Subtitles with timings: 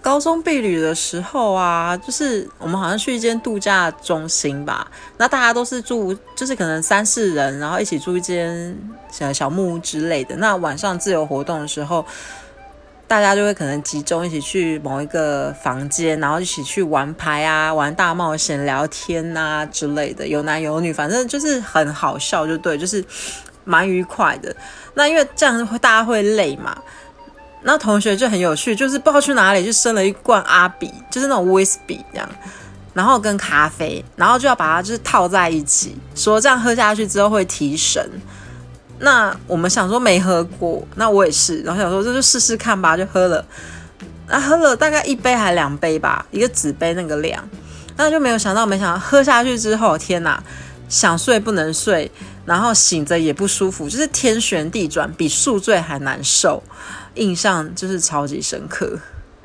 [0.00, 8.76] 高中避旅的时候啊，就是我们好像去一间度假中心吧，那大家都是住，就是可能三四人，然后一起住一间
[9.10, 10.36] 小小木屋之类的。
[10.36, 12.04] 那晚上自由活动的时候，
[13.06, 23.04] 大家就会可能集中一起去某一个房间，然后一起去玩牌啊、玩大冒险、聊天啊之类的，有男有女，反正就是很好笑，就对，就是
[23.64, 24.54] 蛮愉快的。
[24.94, 26.80] 那因为这样会大家会累嘛。
[27.62, 32.28] 那同学就很有趣，就是不知道去哪里就生了一罐阿比，就是那种威士比这样，
[32.94, 38.08] 然后跟咖啡，然后就要把它就是套在一起，说这样喝下去之后会提神。
[39.00, 43.44] 那我们想说没喝过，那我也是，然后想说这就试试看吧，就喝了。
[44.26, 47.48] 那喝了大概一杯还两杯吧，一个纸杯那个量，
[47.96, 50.42] 那就没有想到，没想到喝下去之后，天哪，
[50.88, 52.10] 想睡不能睡，
[52.48, 56.62] 然后醒着也不舒服，就是天旋地转，比宿醉还难受。
[57.14, 58.98] 印象就是超级深刻。